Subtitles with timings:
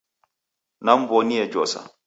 [0.85, 1.85] Namw'onie josa